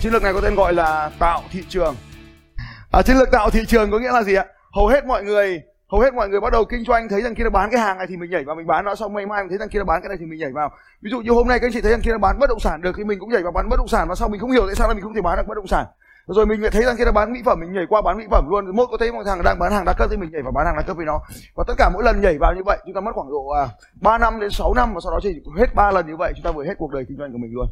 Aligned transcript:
chiến 0.00 0.12
lược 0.12 0.22
này 0.22 0.32
có 0.32 0.40
tên 0.40 0.54
gọi 0.54 0.74
là 0.74 1.10
tạo 1.18 1.42
thị 1.50 1.64
trường. 1.68 1.94
À, 2.92 3.02
chiến 3.02 3.16
lược 3.16 3.30
tạo 3.30 3.50
thị 3.50 3.60
trường 3.68 3.90
có 3.90 3.98
nghĩa 3.98 4.12
là 4.12 4.22
gì 4.22 4.34
ạ? 4.34 4.44
Hầu 4.72 4.86
hết 4.86 5.06
mọi 5.06 5.24
người 5.24 5.62
hầu 5.92 6.00
hết 6.00 6.14
mọi 6.14 6.28
người 6.28 6.40
bắt 6.40 6.52
đầu 6.52 6.64
kinh 6.64 6.84
doanh 6.84 7.08
thấy 7.08 7.22
rằng 7.22 7.34
kia 7.34 7.44
nó 7.44 7.50
bán 7.50 7.70
cái 7.70 7.80
hàng 7.80 7.98
này 7.98 8.06
thì 8.06 8.16
mình 8.16 8.30
nhảy 8.30 8.44
vào 8.44 8.56
mình 8.56 8.66
bán 8.66 8.84
nó 8.84 8.94
xong 8.94 9.14
ngày 9.14 9.26
mai 9.26 9.42
mình 9.42 9.48
thấy 9.48 9.58
rằng 9.58 9.68
kia 9.68 9.78
nó 9.78 9.84
bán 9.84 10.02
cái 10.02 10.08
này 10.08 10.16
thì 10.20 10.26
mình 10.26 10.38
nhảy 10.38 10.50
vào. 10.52 10.70
Ví 11.02 11.10
dụ 11.10 11.20
như 11.20 11.30
hôm 11.30 11.48
nay 11.48 11.58
các 11.58 11.66
anh 11.66 11.72
chị 11.72 11.80
thấy 11.80 11.90
rằng 11.90 12.00
kia 12.00 12.10
nó 12.10 12.18
bán 12.18 12.38
bất 12.38 12.48
động 12.48 12.60
sản 12.60 12.80
được 12.80 12.92
thì 12.96 13.04
mình 13.04 13.18
cũng 13.18 13.30
nhảy 13.32 13.42
vào 13.42 13.52
bán 13.52 13.68
bất 13.68 13.76
động 13.76 13.88
sản 13.88 14.08
và 14.08 14.14
sau 14.14 14.28
mình 14.28 14.40
không 14.40 14.50
hiểu 14.50 14.66
tại 14.66 14.74
sao 14.74 14.88
là 14.88 14.94
mình 14.94 15.02
không 15.02 15.14
thể 15.14 15.20
bán 15.20 15.36
được 15.36 15.46
bất 15.48 15.54
động 15.54 15.66
sản. 15.66 15.86
Rồi 16.26 16.46
mình 16.46 16.62
lại 16.62 16.70
thấy 16.70 16.82
rằng 16.82 16.96
kia 16.96 17.04
nó 17.04 17.12
bán 17.12 17.32
mỹ 17.32 17.40
phẩm 17.44 17.60
mình 17.60 17.72
nhảy 17.72 17.84
qua 17.88 18.02
bán 18.02 18.18
mỹ 18.18 18.24
phẩm 18.30 18.48
luôn. 18.50 18.76
Mỗi 18.76 18.86
có 18.90 18.96
thấy 18.96 19.12
một 19.12 19.22
thằng 19.26 19.42
đang 19.44 19.58
bán 19.58 19.72
hàng 19.72 19.84
đa 19.84 19.92
cấp 19.92 20.08
thì 20.10 20.16
mình 20.16 20.30
nhảy 20.32 20.42
vào 20.42 20.52
bán 20.52 20.66
hàng 20.66 20.76
đa 20.76 20.82
cấp 20.82 20.96
với 20.96 21.06
nó. 21.06 21.20
Và 21.54 21.64
tất 21.66 21.74
cả 21.78 21.90
mỗi 21.92 22.04
lần 22.04 22.20
nhảy 22.20 22.38
vào 22.38 22.54
như 22.54 22.62
vậy 22.66 22.78
chúng 22.84 22.94
ta 22.94 23.00
mất 23.00 23.12
khoảng 23.14 23.30
độ 23.30 23.48
à, 23.48 23.68
3 24.00 24.18
năm 24.18 24.40
đến 24.40 24.50
6 24.50 24.74
năm 24.74 24.94
và 24.94 25.00
sau 25.04 25.12
đó 25.12 25.18
chỉ 25.22 25.42
hết 25.58 25.74
ba 25.74 25.90
lần 25.90 26.06
như 26.06 26.16
vậy 26.16 26.32
chúng 26.36 26.44
ta 26.44 26.52
vừa 26.52 26.64
hết 26.64 26.74
cuộc 26.78 26.90
đời 26.92 27.04
kinh 27.08 27.18
doanh 27.18 27.32
của 27.32 27.38
mình 27.38 27.54
luôn 27.54 27.66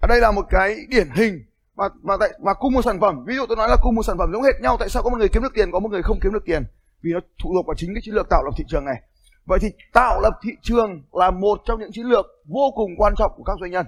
ở 0.00 0.06
đây 0.08 0.20
là 0.20 0.30
một 0.30 0.46
cái 0.50 0.76
điển 0.88 1.10
hình 1.10 1.44
và 1.74 1.88
và 2.02 2.16
tại 2.20 2.30
và 2.38 2.54
cùng 2.54 2.74
một 2.74 2.82
sản 2.82 3.00
phẩm. 3.00 3.24
Ví 3.26 3.36
dụ 3.36 3.46
tôi 3.46 3.56
nói 3.56 3.68
là 3.68 3.76
cùng 3.82 3.94
một 3.94 4.02
sản 4.02 4.18
phẩm 4.18 4.30
giống 4.32 4.42
hệt 4.42 4.60
nhau, 4.60 4.76
tại 4.80 4.88
sao 4.88 5.02
có 5.02 5.10
một 5.10 5.16
người 5.16 5.28
kiếm 5.28 5.42
được 5.42 5.54
tiền, 5.54 5.72
có 5.72 5.78
một 5.78 5.88
người 5.90 6.02
không 6.02 6.18
kiếm 6.22 6.32
được 6.32 6.44
tiền? 6.44 6.64
Vì 7.02 7.12
nó 7.12 7.20
phụ 7.42 7.50
thuộc 7.54 7.66
vào 7.66 7.74
chính 7.74 7.94
cái 7.94 8.02
chiến 8.04 8.14
lược 8.14 8.28
tạo 8.30 8.42
lập 8.44 8.50
thị 8.56 8.64
trường 8.68 8.84
này. 8.84 9.02
Vậy 9.44 9.58
thì 9.62 9.68
tạo 9.92 10.20
lập 10.20 10.38
thị 10.42 10.50
trường 10.62 11.02
là 11.12 11.30
một 11.30 11.60
trong 11.64 11.80
những 11.80 11.92
chiến 11.92 12.06
lược 12.06 12.26
vô 12.44 12.72
cùng 12.74 12.90
quan 12.96 13.14
trọng 13.18 13.32
của 13.36 13.44
các 13.44 13.56
doanh 13.60 13.70
nhân. 13.70 13.86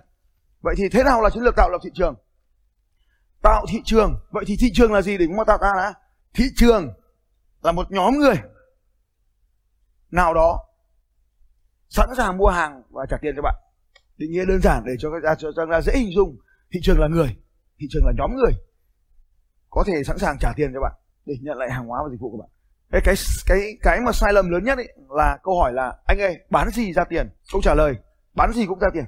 Vậy 0.61 0.75
thì 0.79 0.89
thế 0.89 1.05
nào 1.05 1.23
là 1.23 1.31
chiến 1.31 1.43
lược 1.43 1.57
tạo 1.57 1.71
lập 1.71 1.79
thị 1.85 1.91
trường? 1.95 2.15
Tạo 3.43 3.67
thị 3.69 3.81
trường. 3.85 4.21
Vậy 4.31 4.45
thì 4.47 4.57
thị 4.61 4.71
trường 4.75 4.93
là 4.93 5.03
gì? 5.03 5.19
Để 5.19 5.27
chúng 5.27 5.37
ta 5.37 5.45
tạo 5.47 5.59
ra 5.59 5.73
đã. 5.77 5.95
Thị 6.35 6.45
trường 6.57 6.95
là 7.63 7.73
một 7.73 7.91
nhóm 7.91 8.19
người 8.19 8.35
nào 10.11 10.35
đó 10.35 10.65
sẵn 11.89 12.09
sàng 12.17 12.37
mua 12.37 12.49
hàng 12.49 12.83
và 12.91 13.07
trả 13.11 13.17
tiền 13.17 13.35
cho 13.37 13.43
bạn 13.43 13.55
định 14.19 14.33
nghĩa 14.33 14.45
đơn 14.45 14.61
giản 14.63 14.83
để 14.87 14.93
cho 14.99 15.11
các 15.11 15.39
cho, 15.39 15.49
chúng 15.57 15.69
ra 15.69 15.81
dễ 15.81 15.93
hình 15.97 16.13
dung. 16.15 16.37
Thị 16.73 16.81
trường 16.83 17.01
là 17.01 17.09
người 17.09 17.37
thị 17.79 17.87
trường 17.91 18.07
là 18.07 18.13
nhóm 18.19 18.37
người. 18.37 18.53
Có 19.71 19.85
thể 19.87 20.05
sẵn 20.05 20.19
sàng 20.19 20.37
trả 20.41 20.53
tiền 20.57 20.71
cho 20.75 20.81
bạn 20.81 20.93
để 21.27 21.35
nhận 21.41 21.59
lại 21.59 21.71
hàng 21.71 21.87
hóa 21.87 22.01
và 22.05 22.11
dịch 22.11 22.21
vụ 22.21 22.31
của 22.31 22.39
bạn. 22.39 22.49
Cái 22.91 23.01
cái 23.05 23.15
cái 23.47 23.79
cái 23.83 24.01
mà 24.01 24.13
sai 24.13 24.33
lầm 24.33 24.51
lớn 24.51 24.65
nhất 24.65 24.79
ấy 24.79 24.95
là 25.09 25.39
câu 25.43 25.61
hỏi 25.61 25.73
là 25.73 25.99
anh 26.07 26.19
ơi 26.19 26.39
bán 26.51 26.71
gì 26.71 26.93
ra 26.93 27.05
tiền? 27.05 27.31
Câu 27.53 27.63
trả 27.63 27.75
lời 27.75 27.95
bán 28.35 28.53
gì 28.53 28.67
cũng 28.67 28.79
ra 28.79 28.89
tiền. 28.95 29.05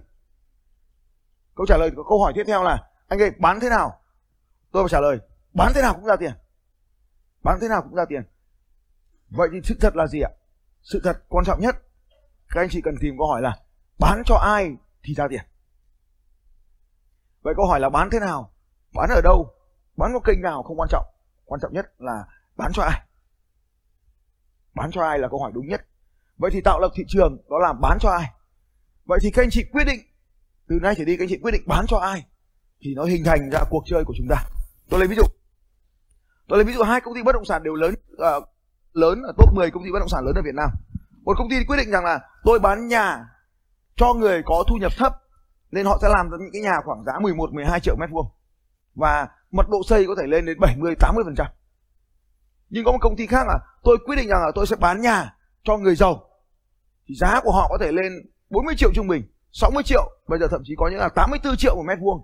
Câu 1.55 1.66
trả 1.66 1.77
lời 1.77 1.91
của 1.97 2.03
câu 2.08 2.22
hỏi 2.22 2.33
tiếp 2.36 2.44
theo 2.47 2.62
là 2.62 2.91
anh 3.08 3.19
ơi 3.19 3.31
bán 3.38 3.61
thế 3.61 3.69
nào? 3.69 4.00
Tôi 4.72 4.83
phải 4.83 4.88
trả 4.88 5.00
lời 5.00 5.19
bán 5.55 5.72
thế 5.75 5.83
nào 5.83 5.94
cũng 5.94 6.05
ra 6.05 6.16
tiền. 6.16 6.33
Bán 7.42 7.58
thế 7.61 7.69
nào 7.69 7.83
cũng 7.83 7.94
ra 7.94 8.05
tiền. 8.08 8.22
Vậy 9.31 9.48
thì 9.53 9.58
sự 9.64 9.75
thật 9.81 9.97
là 9.97 10.06
gì 10.06 10.20
ạ? 10.20 10.31
Sự 10.83 11.00
thật 11.05 11.22
quan 11.28 11.44
trọng 11.44 11.61
nhất. 11.61 11.77
Các 12.48 12.61
anh 12.61 12.69
chị 12.70 12.81
cần 12.81 12.94
tìm 13.00 13.14
câu 13.19 13.27
hỏi 13.27 13.42
là 13.42 13.56
bán 13.98 14.22
cho 14.27 14.34
ai 14.34 14.70
thì 15.03 15.15
ra 15.15 15.29
tiền. 15.31 15.41
Vậy 17.43 17.55
câu 17.56 17.67
hỏi 17.67 17.81
là 17.81 17.89
bán 17.89 18.09
thế 18.12 18.20
nào? 18.20 18.53
Bán 18.95 19.11
ở 19.11 19.20
đâu? 19.25 19.55
Bán 19.97 20.11
có 20.12 20.20
kênh 20.20 20.43
nào 20.43 20.62
không 20.62 20.81
quan 20.81 20.89
trọng. 20.93 21.05
Quan 21.45 21.61
trọng 21.61 21.73
nhất 21.73 21.93
là 21.98 22.25
bán 22.56 22.73
cho 22.75 22.83
ai? 22.83 23.01
Bán 24.75 24.91
cho 24.91 25.03
ai 25.03 25.19
là 25.19 25.28
câu 25.28 25.41
hỏi 25.43 25.53
đúng 25.55 25.69
nhất. 25.69 25.87
Vậy 26.37 26.51
thì 26.55 26.61
tạo 26.61 26.81
lập 26.81 26.91
thị 26.95 27.05
trường 27.09 27.37
đó 27.51 27.59
là 27.59 27.73
bán 27.73 27.98
cho 28.01 28.11
ai? 28.11 28.31
Vậy 29.05 29.19
thì 29.23 29.31
các 29.31 29.43
anh 29.43 29.51
chị 29.51 29.65
quyết 29.73 29.84
định 29.84 30.01
từ 30.69 30.78
nay 30.83 30.95
trở 30.98 31.05
đi 31.05 31.17
các 31.17 31.23
anh 31.25 31.28
chị 31.28 31.39
quyết 31.43 31.51
định 31.51 31.62
bán 31.67 31.87
cho 31.89 31.97
ai 31.97 32.27
thì 32.81 32.95
nó 32.95 33.05
hình 33.05 33.25
thành 33.25 33.51
ra 33.51 33.61
cuộc 33.71 33.83
chơi 33.87 34.05
của 34.05 34.15
chúng 34.17 34.27
ta. 34.31 34.45
Tôi 34.89 35.01
lấy 35.01 35.09
ví 35.09 35.17
dụ. 35.17 35.23
Tôi 36.49 36.59
lấy 36.59 36.65
ví 36.65 36.72
dụ 36.72 36.83
hai 36.83 37.00
công 37.00 37.15
ty 37.15 37.22
bất 37.22 37.33
động 37.33 37.44
sản 37.44 37.62
đều 37.62 37.75
lớn 37.75 37.94
uh, 38.12 38.44
lớn 38.93 39.22
ở 39.22 39.33
top 39.39 39.55
10 39.55 39.71
công 39.71 39.84
ty 39.84 39.91
bất 39.93 39.99
động 39.99 40.09
sản 40.09 40.25
lớn 40.25 40.34
ở 40.34 40.43
Việt 40.43 40.55
Nam. 40.55 40.71
Một 41.25 41.34
công 41.39 41.50
ty 41.50 41.56
quyết 41.65 41.77
định 41.77 41.91
rằng 41.91 42.05
là 42.05 42.21
tôi 42.44 42.59
bán 42.59 42.89
nhà 42.89 43.27
cho 44.00 44.15
người 44.15 44.43
có 44.43 44.65
thu 44.69 44.77
nhập 44.77 44.93
thấp, 44.97 45.12
nên 45.71 45.87
họ 45.87 45.99
sẽ 46.03 46.09
làm 46.09 46.31
ra 46.31 46.37
những 46.41 46.53
cái 46.53 46.62
nhà 46.62 46.77
khoảng 46.84 47.05
giá 47.05 47.19
11 47.19 47.53
12 47.53 47.81
triệu 47.81 47.97
mét 47.97 48.11
vuông. 48.11 48.27
Và 48.94 49.28
mật 49.50 49.69
độ 49.69 49.83
xây 49.87 50.06
có 50.06 50.15
thể 50.21 50.27
lên 50.27 50.47
đến 50.47 50.61
70 50.61 50.94
80 51.00 51.25
phần 51.25 51.34
trăm. 51.34 51.47
Nhưng 52.71 52.84
có 52.84 52.93
một 52.93 52.99
công 53.00 53.16
ty 53.16 53.27
khác 53.27 53.47
là 53.47 53.59
tôi 53.83 53.99
quyết 54.06 54.16
định 54.16 54.28
rằng 54.28 54.41
là 54.41 54.53
tôi 54.55 54.66
sẽ 54.66 54.77
bán 54.77 55.00
nhà 55.00 55.34
cho 55.65 55.77
người 55.77 55.97
giàu. 55.97 56.22
Thì 57.09 57.15
giá 57.15 57.41
của 57.41 57.53
họ 57.53 57.66
có 57.69 57.78
thể 57.81 57.93
lên 57.93 58.12
40 58.50 58.75
triệu 58.78 58.91
trung 58.94 59.09
bình 59.09 59.22
60 59.53 59.83
triệu, 59.83 60.10
bây 60.28 60.39
giờ 60.39 60.47
thậm 60.50 60.62
chí 60.65 60.75
có 60.78 60.89
những 60.89 60.99
là 60.99 61.09
84 61.09 61.56
triệu 61.56 61.77
một 61.77 61.83
mét 61.87 61.99
vuông. 62.00 62.22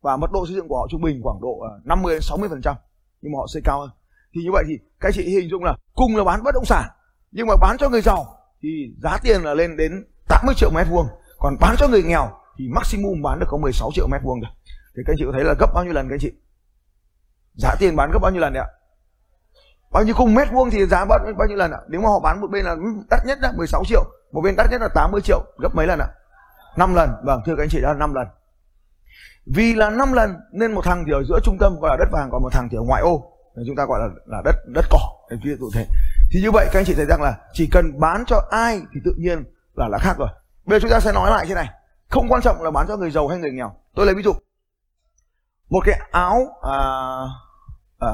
Và 0.00 0.16
mật 0.16 0.32
độ 0.32 0.46
xây 0.46 0.54
dựng 0.54 0.68
của 0.68 0.78
họ 0.78 0.86
trung 0.90 1.02
bình 1.02 1.20
khoảng 1.22 1.40
độ 1.40 1.60
50 1.84 2.14
đến 2.14 2.22
60 2.22 2.48
phần 2.48 2.62
trăm. 2.62 2.76
Nhưng 3.22 3.32
mà 3.32 3.36
họ 3.36 3.46
xây 3.48 3.62
cao 3.64 3.80
hơn. 3.80 3.90
Thì 4.34 4.40
như 4.44 4.50
vậy 4.52 4.64
thì 4.68 4.74
các 5.00 5.14
chị 5.14 5.22
hình 5.22 5.50
dung 5.50 5.64
là 5.64 5.76
cùng 5.94 6.16
là 6.16 6.24
bán 6.24 6.42
bất 6.42 6.54
động 6.54 6.64
sản, 6.64 6.88
nhưng 7.32 7.46
mà 7.46 7.54
bán 7.60 7.76
cho 7.78 7.88
người 7.88 8.02
giàu 8.02 8.26
thì 8.62 8.94
giá 9.02 9.18
tiền 9.22 9.42
là 9.42 9.54
lên 9.54 9.76
đến 9.76 10.04
80 10.28 10.54
triệu 10.54 10.70
mét 10.70 10.86
vuông. 10.90 11.08
Còn 11.38 11.56
bán 11.60 11.76
cho 11.78 11.88
người 11.88 12.02
nghèo 12.02 12.30
thì 12.58 12.68
maximum 12.68 13.22
bán 13.22 13.38
được 13.38 13.46
có 13.48 13.56
16 13.56 13.90
triệu 13.94 14.06
mét 14.06 14.22
vuông 14.22 14.40
rồi. 14.40 14.50
Thì 14.96 15.02
các 15.06 15.12
anh 15.12 15.16
chị 15.18 15.24
có 15.26 15.32
thấy 15.32 15.44
là 15.44 15.54
gấp 15.58 15.74
bao 15.74 15.84
nhiêu 15.84 15.92
lần 15.92 16.08
các 16.08 16.14
anh 16.14 16.20
chị? 16.20 16.32
Giá 17.54 17.74
tiền 17.78 17.96
bán 17.96 18.10
gấp 18.10 18.18
bao 18.18 18.30
nhiêu 18.30 18.40
lần 18.40 18.52
đấy 18.52 18.62
ạ? 18.62 18.68
Bao 19.90 20.04
nhiêu 20.04 20.14
cùng 20.18 20.34
mét 20.34 20.48
vuông 20.50 20.70
thì 20.70 20.86
giá 20.86 21.04
bao, 21.04 21.18
bao 21.38 21.48
nhiêu 21.48 21.56
lần 21.56 21.70
ạ? 21.72 21.78
Nếu 21.88 22.00
mà 22.00 22.08
họ 22.08 22.20
bán 22.20 22.40
một 22.40 22.50
bên 22.50 22.64
là 22.64 22.76
đắt 23.10 23.26
nhất 23.26 23.38
là 23.42 23.52
16 23.56 23.84
triệu. 23.86 24.04
Một 24.32 24.40
bên 24.40 24.56
đắt 24.56 24.70
nhất 24.70 24.80
là 24.80 24.88
80 24.94 25.20
triệu 25.20 25.44
gấp 25.58 25.74
mấy 25.74 25.86
lần 25.86 25.98
ạ? 25.98 26.08
5 26.76 26.94
lần. 26.94 27.10
Vâng 27.24 27.40
thưa 27.46 27.56
các 27.56 27.62
anh 27.62 27.68
chị 27.68 27.80
đó 27.80 27.92
là 27.92 27.98
5 27.98 28.14
lần. 28.14 28.26
Vì 29.46 29.74
là 29.74 29.90
5 29.90 30.12
lần 30.12 30.36
nên 30.52 30.72
một 30.72 30.84
thằng 30.84 31.04
thì 31.06 31.12
ở 31.12 31.22
giữa 31.28 31.38
trung 31.44 31.56
tâm 31.60 31.80
gọi 31.80 31.90
là 31.90 31.96
đất 31.96 32.08
vàng 32.12 32.28
còn 32.32 32.42
một 32.42 32.52
thằng 32.52 32.68
thì 32.70 32.76
ở 32.76 32.82
ngoại 32.82 33.02
ô. 33.02 33.32
Chúng 33.66 33.76
ta 33.76 33.84
gọi 33.84 34.00
là 34.00 34.08
là 34.26 34.42
đất 34.44 34.56
đất 34.74 34.84
cỏ. 34.90 34.98
Ví 35.44 35.50
dụ 35.60 35.70
thế 35.74 35.86
thì 36.30 36.40
như 36.42 36.50
vậy 36.50 36.68
các 36.72 36.80
anh 36.80 36.84
chị 36.84 36.94
thấy 36.94 37.06
rằng 37.06 37.22
là 37.22 37.34
chỉ 37.52 37.68
cần 37.72 38.00
bán 38.00 38.24
cho 38.26 38.42
ai 38.50 38.80
thì 38.94 39.00
tự 39.04 39.14
nhiên 39.18 39.44
là 39.78 39.88
là 39.88 39.98
khác 39.98 40.16
rồi. 40.18 40.28
Bây 40.64 40.78
giờ 40.78 40.82
chúng 40.82 40.90
ta 40.90 41.00
sẽ 41.00 41.12
nói 41.12 41.30
lại 41.30 41.46
thế 41.48 41.54
này. 41.54 41.68
Không 42.08 42.28
quan 42.28 42.42
trọng 42.42 42.62
là 42.62 42.70
bán 42.70 42.86
cho 42.88 42.96
người 42.96 43.10
giàu 43.10 43.28
hay 43.28 43.38
người 43.38 43.50
nghèo. 43.50 43.72
Tôi 43.94 44.06
lấy 44.06 44.14
ví 44.14 44.22
dụ. 44.22 44.32
Một 45.70 45.80
cái 45.84 46.00
áo 46.10 46.38
à, 46.62 46.78
à, 47.98 48.12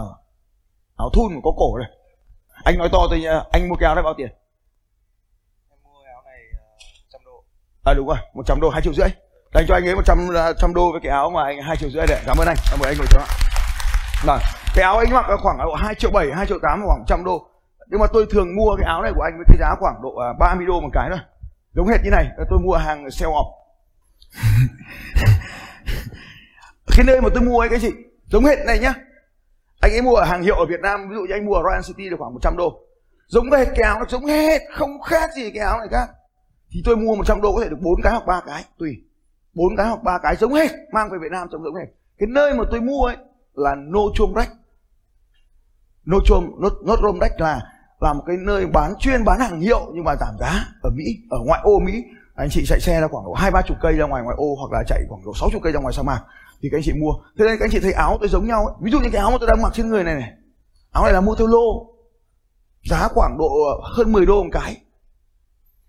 áo 0.97 1.11
thun 1.15 1.41
có 1.45 1.51
cổ 1.57 1.79
này 1.79 1.89
anh 2.65 2.79
nói 2.79 2.89
to 2.93 2.99
tôi 3.11 3.25
anh 3.53 3.69
mua 3.69 3.77
cái 3.77 3.87
áo 3.87 3.95
này 3.95 4.05
bao 4.05 4.15
tiền? 4.17 4.29
Em 5.71 5.79
mua 5.83 5.91
áo 6.15 6.23
này 6.25 6.39
trăm 7.13 7.21
đô. 7.25 7.45
À 7.85 7.95
đúng 7.95 8.07
rồi. 8.07 8.17
Một 8.35 8.43
trăm 8.47 8.61
đô 8.61 8.69
hai 8.69 8.83
triệu 8.83 8.95
rưỡi. 8.95 9.09
Dành 9.55 9.65
cho 9.69 9.75
anh 9.75 9.89
ấy 9.89 9.95
một 9.95 10.03
trăm 10.07 10.29
trăm 10.59 10.75
đô 10.75 10.93
với 10.93 11.01
cái 11.01 11.13
áo 11.13 11.31
mà 11.31 11.45
anh 11.45 11.63
hai 11.63 11.77
triệu 11.77 11.91
rưỡi 11.91 12.07
đấy 12.07 12.21
cảm 12.27 12.37
ơn 12.39 12.49
anh. 12.49 12.57
Cảm 12.71 12.81
ơn 12.81 12.89
anh 12.89 12.97
ngồi 12.99 13.07
chỗ 13.11 13.21
vâng 14.27 14.41
cái 14.75 14.85
áo 14.85 14.99
anh 14.99 15.11
mặc 15.11 15.27
khoảng 15.43 15.59
độ 15.59 15.75
hai 15.75 15.95
triệu 15.95 16.11
bảy 16.11 16.33
hai 16.37 16.47
triệu 16.47 16.59
tám 16.63 16.83
khoảng 16.87 17.05
trăm 17.07 17.25
đô. 17.25 17.47
Nhưng 17.87 18.01
mà 18.01 18.07
tôi 18.13 18.27
thường 18.31 18.57
mua 18.57 18.77
cái 18.77 18.87
áo 18.87 19.03
này 19.03 19.13
của 19.17 19.23
anh 19.23 19.37
với 19.37 19.45
cái 19.49 19.57
giá 19.61 19.75
khoảng 19.81 20.03
độ 20.03 20.15
30 20.39 20.65
à, 20.65 20.69
đô 20.69 20.81
một 20.81 20.89
cái 20.93 21.09
thôi 21.11 21.19
giống 21.75 21.89
hệt 21.89 22.01
như 22.05 22.11
này, 22.11 22.27
tôi 22.51 22.59
mua 22.59 22.77
hàng 22.77 23.11
sale 23.11 23.33
off. 23.33 23.53
Cái 26.87 27.05
nơi 27.07 27.21
mà 27.21 27.29
tôi 27.35 27.43
mua 27.43 27.59
ấy, 27.59 27.69
cái 27.69 27.79
gì? 27.79 27.91
Giống 28.27 28.45
hệt 28.45 28.59
này 28.67 28.79
nhá. 28.79 28.95
Anh 29.81 29.93
ấy 29.93 30.03
mua 30.03 30.15
ở 30.15 30.25
hàng 30.25 30.43
hiệu 30.43 30.57
ở 30.57 30.67
Việt 30.67 30.81
Nam, 30.81 31.09
ví 31.09 31.15
dụ 31.15 31.21
như 31.21 31.33
anh 31.35 31.47
mua 31.47 31.55
ở 31.55 31.63
Royal 31.63 31.83
City 31.87 32.11
được 32.11 32.17
khoảng 32.19 32.35
100 32.35 32.57
đô. 32.57 32.81
Giống 33.27 33.51
hệt 33.51 33.69
cái 33.69 33.85
áo 33.85 33.99
nó 33.99 34.05
giống 34.09 34.27
hệt, 34.27 34.61
không 34.73 35.01
khác 35.01 35.31
gì 35.37 35.51
cái 35.51 35.65
áo 35.65 35.79
này 35.79 35.89
cả. 35.91 36.09
Thì 36.71 36.83
tôi 36.85 36.97
mua 36.97 37.15
100 37.15 37.41
đô 37.41 37.55
có 37.55 37.61
thể 37.63 37.69
được 37.69 37.81
bốn 37.81 38.03
cái 38.03 38.13
hoặc 38.13 38.27
ba 38.27 38.41
cái, 38.47 38.65
tùy. 38.79 39.03
Bốn 39.55 39.77
cái 39.77 39.87
hoặc 39.87 40.03
ba 40.03 40.19
cái, 40.19 40.37
giống 40.37 40.55
hệt, 40.55 40.71
mang 40.93 41.11
về 41.11 41.19
Việt 41.23 41.33
Nam 41.33 41.49
trông 41.53 41.65
giống 41.65 41.75
hệt. 41.75 41.89
Cái 42.19 42.27
nơi 42.27 42.55
mà 42.55 42.65
tôi 42.71 42.81
mua 42.81 43.05
ấy 43.05 43.17
là 43.55 43.75
Nochom 43.75 44.35
Rec 44.37 44.49
Nochom 46.11 46.51
Nochom 46.87 47.21
Rec 47.21 47.41
là 47.41 47.61
là 48.05 48.13
một 48.13 48.23
cái 48.27 48.37
nơi 48.37 48.67
bán 48.67 48.95
chuyên 48.99 49.25
bán 49.25 49.41
hàng 49.41 49.61
hiệu 49.61 49.91
nhưng 49.95 50.05
mà 50.05 50.17
giảm 50.21 50.35
giá 50.41 50.67
ở 50.83 50.91
Mỹ, 50.91 51.05
ở 51.31 51.39
ngoại 51.47 51.61
ô 51.65 51.79
Mỹ. 51.79 52.03
Anh 52.35 52.49
chị 52.51 52.65
chạy 52.67 52.81
xe 52.81 53.01
ra 53.01 53.09
khoảng 53.09 53.25
độ 53.25 53.33
hai, 53.33 53.51
ba 53.51 53.63
chục 53.63 53.77
cây 53.81 53.93
ra 53.93 54.07
ngoài 54.07 54.23
ngoại 54.23 54.37
ô 54.39 54.55
hoặc 54.55 54.73
là 54.73 54.85
chạy 54.87 55.03
khoảng 55.09 55.25
độ 55.25 55.33
sáu 55.41 55.51
chục 55.53 55.63
cây 55.63 55.73
ra 55.73 55.81
ngoài 55.81 55.95
sa 55.95 56.03
mạc 56.03 56.21
thì 56.63 56.69
các 56.71 56.79
anh 56.79 56.83
chị 56.85 56.93
mua. 56.93 57.13
Thế 57.39 57.45
nên 57.45 57.59
các 57.59 57.65
anh 57.65 57.71
chị 57.71 57.81
thấy 57.81 57.93
áo 57.93 58.17
tôi 58.21 58.29
giống 58.29 58.47
nhau 58.47 58.67
ấy. 58.67 58.75
ví 58.83 58.91
dụ 58.91 59.01
như 59.01 59.11
cái 59.13 59.21
áo 59.21 59.31
mà 59.31 59.37
tôi 59.41 59.49
đang 59.49 59.63
mặc 59.63 59.73
trên 59.75 59.89
người 59.89 60.05
này 60.05 60.15
này, 60.15 60.33
áo 60.93 61.05
này 61.05 61.13
là 61.13 61.21
mua 61.21 61.35
theo 61.35 61.47
lô, 61.47 61.87
giá 62.91 63.09
khoảng 63.09 63.39
độ 63.39 63.49
hơn 63.97 64.13
10 64.13 64.27
đô 64.27 64.43
một 64.43 64.51
cái. 64.53 64.77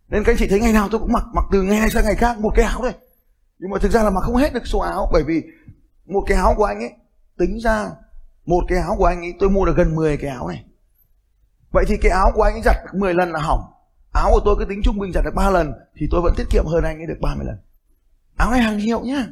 Nên 0.09 0.23
các 0.23 0.31
anh 0.31 0.37
chị 0.39 0.47
thấy 0.47 0.59
ngày 0.59 0.73
nào 0.73 0.87
tôi 0.91 0.99
cũng 0.99 1.13
mặc 1.13 1.23
mặc 1.33 1.45
từ 1.51 1.61
ngày 1.61 1.79
này 1.79 1.89
sang 1.89 2.05
ngày 2.05 2.15
khác 2.15 2.39
một 2.39 2.51
cái 2.55 2.65
áo 2.65 2.79
thôi. 2.81 2.93
Nhưng 3.59 3.71
mà 3.71 3.77
thực 3.81 3.91
ra 3.91 4.03
là 4.03 4.09
mặc 4.09 4.21
không 4.21 4.35
hết 4.35 4.53
được 4.53 4.67
số 4.67 4.79
áo 4.79 5.09
bởi 5.13 5.23
vì 5.23 5.43
một 6.05 6.23
cái 6.27 6.37
áo 6.37 6.53
của 6.57 6.65
anh 6.65 6.79
ấy, 6.79 6.93
tính 7.37 7.59
ra 7.63 7.89
một 8.45 8.63
cái 8.67 8.79
áo 8.79 8.95
của 8.97 9.05
anh 9.05 9.21
ấy 9.21 9.33
tôi 9.39 9.49
mua 9.49 9.65
được 9.65 9.77
gần 9.77 9.95
10 9.95 10.17
cái 10.17 10.29
áo 10.29 10.47
này 10.47 10.63
vậy 11.75 11.85
thì 11.87 11.97
cái 11.97 12.11
áo 12.11 12.31
của 12.35 12.41
anh 12.41 12.53
ấy 12.53 12.61
giặt 12.61 12.75
10 12.93 13.13
lần 13.13 13.31
là 13.31 13.39
hỏng. 13.39 13.61
Áo 14.13 14.29
của 14.31 14.41
tôi 14.45 14.55
cứ 14.59 14.65
tính 14.65 14.81
trung 14.83 14.99
bình 14.99 15.11
giặt 15.13 15.25
được 15.25 15.35
3 15.35 15.49
lần 15.49 15.73
thì 15.95 16.07
tôi 16.11 16.21
vẫn 16.21 16.33
tiết 16.37 16.43
kiệm 16.49 16.65
hơn 16.65 16.83
anh 16.83 16.97
ấy 16.97 17.05
được 17.05 17.17
30 17.21 17.45
lần. 17.45 17.57
Áo 18.35 18.51
này 18.51 18.59
hàng 18.59 18.77
hiệu 18.77 19.01
nhá. 19.01 19.27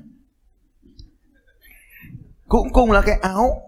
Cũng 2.48 2.74
cùng 2.74 2.92
là 2.92 3.02
cái 3.02 3.20
áo 3.22 3.62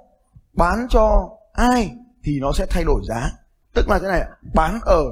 bán 0.54 0.88
cho 0.90 1.30
ai 1.54 1.96
thì 2.24 2.40
nó 2.40 2.52
sẽ 2.52 2.66
thay 2.70 2.84
đổi 2.84 3.02
giá. 3.08 3.32
Tức 3.74 3.90
là 3.90 4.00
thế 4.00 4.08
này 4.08 4.26
bán 4.54 4.80
ở 4.82 5.04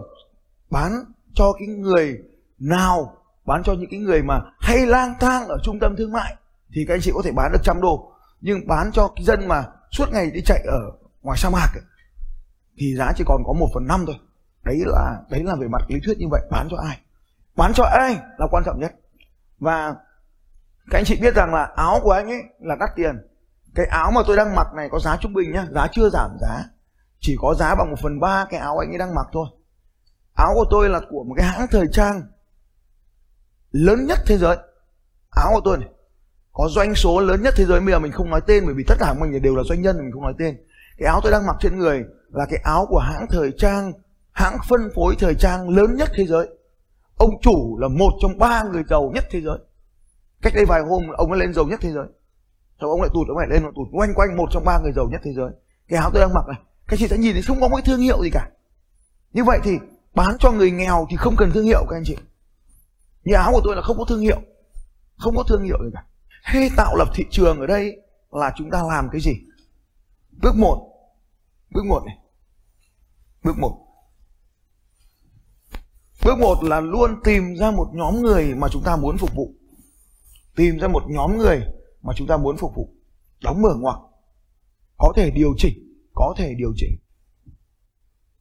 bán 0.70 1.04
cho 1.34 1.54
cái 1.60 1.68
người 1.68 2.18
nào 2.60 3.18
bán 3.46 3.64
cho 3.64 3.74
những 3.74 3.90
cái 3.92 4.00
người 4.00 4.24
mà 4.24 4.40
hay 4.60 4.86
lang 4.86 5.14
thang 5.20 5.48
ở 5.48 5.58
trung 5.64 5.80
tâm 5.80 5.96
thương 5.96 6.12
mại 6.12 6.36
thì 6.74 6.86
các 6.88 6.94
anh 6.94 7.02
chị 7.02 7.12
có 7.14 7.22
thể 7.24 7.32
bán 7.32 7.52
được 7.52 7.62
trăm 7.64 7.82
đô. 7.82 8.12
Nhưng 8.42 8.68
bán 8.68 8.92
cho 8.92 9.12
cái 9.16 9.26
dân 9.26 9.48
mà 9.48 9.66
suốt 9.92 10.06
ngày 10.12 10.32
đi 10.32 10.42
chạy 10.46 10.64
ở 10.68 10.80
ngoài 11.22 11.38
sa 11.38 11.50
mạc 11.50 11.68
ấy, 11.74 11.84
thì 12.78 12.96
giá 12.96 13.12
chỉ 13.16 13.24
còn 13.28 13.44
có 13.46 13.54
một 13.54 13.68
phần 13.74 13.88
năm 13.88 14.04
thôi. 14.08 14.16
Đấy 14.64 14.82
là 14.86 15.22
đấy 15.30 15.44
là 15.44 15.56
về 15.56 15.68
mặt 15.68 15.82
lý 15.88 16.00
thuyết 16.06 16.18
như 16.18 16.28
vậy. 16.32 16.42
Bán 16.52 16.68
cho 16.72 16.78
ai? 16.78 17.00
Bán 17.56 17.74
cho 17.74 17.84
ai 17.84 18.18
là 18.38 18.48
quan 18.52 18.64
trọng 18.66 18.80
nhất. 18.80 18.92
Và 19.60 19.96
các 20.92 21.00
anh 21.00 21.06
chị 21.06 21.20
biết 21.22 21.36
rằng 21.36 21.54
là 21.54 21.64
áo 21.76 22.00
của 22.04 22.12
anh 22.12 22.28
ấy 22.28 22.42
là 22.60 22.76
đắt 22.80 22.90
tiền. 22.96 23.16
Cái 23.76 23.86
áo 23.86 24.12
mà 24.16 24.22
tôi 24.28 24.38
đang 24.38 24.56
mặc 24.56 24.68
này 24.76 24.90
có 24.92 25.00
giá 25.00 25.18
trung 25.22 25.34
bình 25.34 25.52
nhá. 25.52 25.68
Giá 25.72 25.88
chưa 25.92 26.10
giảm 26.10 26.38
giá. 26.42 26.64
Chỉ 27.20 27.36
có 27.40 27.56
giá 27.60 27.76
bằng 27.76 27.90
một 27.90 28.00
phần 28.02 28.20
ba 28.20 28.46
cái 28.50 28.60
áo 28.60 28.78
anh 28.78 28.92
ấy 28.92 28.98
đang 28.98 29.16
mặc 29.16 29.28
thôi. 29.34 29.48
Áo 30.34 30.52
của 30.54 30.66
tôi 30.70 30.90
là 30.90 31.02
của 31.10 31.24
một 31.24 31.34
cái 31.38 31.48
hãng 31.48 31.68
thời 31.72 31.88
trang 31.92 32.22
lớn 33.72 34.06
nhất 34.06 34.20
thế 34.26 34.38
giới. 34.38 34.58
Áo 35.30 35.52
của 35.54 35.62
tôi 35.64 35.78
này, 35.78 35.90
có 36.52 36.68
doanh 36.70 36.96
số 36.96 37.20
lớn 37.20 37.42
nhất 37.42 37.54
thế 37.58 37.66
giới. 37.66 37.80
Bây 37.80 37.92
giờ 37.92 38.00
mình 38.00 38.12
không 38.12 38.30
nói 38.30 38.42
tên 38.48 38.66
bởi 38.66 38.74
vì 38.74 38.84
tất 38.88 38.96
cả 39.00 39.14
mình 39.14 39.42
đều 39.42 39.56
là 39.56 39.64
doanh 39.64 39.82
nhân, 39.82 39.98
mình 39.98 40.12
không 40.12 40.22
nói 40.22 40.34
tên 40.40 40.58
cái 40.98 41.08
áo 41.08 41.20
tôi 41.24 41.32
đang 41.32 41.46
mặc 41.46 41.56
trên 41.60 41.78
người 41.78 42.04
là 42.32 42.46
cái 42.50 42.60
áo 42.64 42.86
của 42.90 43.00
hãng 43.00 43.26
thời 43.30 43.52
trang, 43.58 43.94
hãng 44.32 44.58
phân 44.70 44.90
phối 44.96 45.16
thời 45.20 45.36
trang 45.36 45.70
lớn 45.70 45.96
nhất 45.96 46.10
thế 46.16 46.26
giới. 46.26 46.48
Ông 47.18 47.42
chủ 47.42 47.78
là 47.80 47.88
một 47.88 48.12
trong 48.22 48.38
ba 48.38 48.64
người 48.64 48.84
giàu 48.90 49.12
nhất 49.16 49.24
thế 49.32 49.42
giới. 49.42 49.58
Cách 50.42 50.54
đây 50.56 50.66
vài 50.66 50.82
hôm, 50.82 51.04
ông 51.18 51.32
ấy 51.32 51.40
lên 51.40 51.54
giàu 51.54 51.66
nhất 51.66 51.80
thế 51.82 51.92
giới. 51.92 52.06
Sau 52.82 52.90
ông 52.90 53.02
lại 53.02 53.10
tụt, 53.14 53.28
ông 53.28 53.38
lại 53.38 53.48
lên 53.50 53.64
tụt. 53.64 53.88
Quanh 53.92 54.14
quanh 54.16 54.38
một 54.38 54.50
trong 54.52 54.66
ba 54.66 54.80
người 54.80 54.92
giàu 54.96 55.08
nhất 55.12 55.22
thế 55.24 55.34
giới. 55.34 55.52
Cái 55.88 56.00
áo 56.00 56.10
tôi 56.14 56.22
đang 56.22 56.34
mặc 56.34 56.48
này, 56.48 56.60
các 56.88 57.00
chị 57.00 57.08
sẽ 57.08 57.18
nhìn 57.18 57.34
thấy 57.34 57.42
không 57.42 57.62
có 57.62 57.68
một 57.68 57.76
cái 57.76 57.84
thương 57.86 58.02
hiệu 58.02 58.24
gì 58.24 58.30
cả. 58.30 58.50
Như 59.34 59.44
vậy 59.44 59.60
thì 59.64 59.78
bán 60.16 60.38
cho 60.40 60.52
người 60.52 60.72
nghèo 60.72 61.08
thì 61.10 61.18
không 61.18 61.36
cần 61.36 61.52
thương 61.52 61.66
hiệu, 61.66 61.86
các 61.90 61.96
anh 61.96 62.04
chị. 62.06 62.18
Như 63.24 63.34
áo 63.34 63.52
của 63.52 63.62
tôi 63.64 63.76
là 63.76 63.82
không 63.82 63.98
có 63.98 64.06
thương 64.10 64.20
hiệu, 64.20 64.42
không 65.18 65.36
có 65.36 65.44
thương 65.44 65.64
hiệu 65.64 65.78
gì 65.84 65.90
cả. 65.94 66.04
Hay 66.44 66.70
tạo 66.78 66.96
lập 66.96 67.08
thị 67.16 67.26
trường 67.32 67.60
ở 67.60 67.68
đây 67.68 67.98
là 68.32 68.54
chúng 68.56 68.70
ta 68.70 68.84
làm 68.90 69.10
cái 69.12 69.22
gì? 69.22 69.34
Bước 70.42 70.56
một. 70.56 70.90
Bước 71.72 71.86
một 71.86 72.04
này. 72.06 72.18
Bước 73.44 73.58
một. 73.58 73.80
Bước 76.26 76.38
một 76.40 76.64
là 76.64 76.80
luôn 76.80 77.22
tìm 77.24 77.56
ra 77.56 77.72
một 77.72 77.88
nhóm 77.94 78.22
người 78.22 78.56
mà 78.56 78.68
chúng 78.72 78.84
ta 78.84 78.96
muốn 78.96 79.18
phục 79.18 79.36
vụ. 79.36 79.54
Tìm 80.56 80.80
ra 80.80 80.88
một 80.88 81.04
nhóm 81.08 81.38
người 81.38 81.64
mà 82.02 82.14
chúng 82.16 82.28
ta 82.28 82.38
muốn 82.38 82.58
phục 82.58 82.76
vụ. 82.76 82.90
Đóng 83.42 83.62
mở 83.62 83.76
ngoặc. 83.80 84.00
Có 84.98 85.14
thể 85.16 85.32
điều 85.32 85.54
chỉnh, 85.58 85.74
có 86.14 86.34
thể 86.38 86.54
điều 86.58 86.74
chỉnh. 86.76 86.98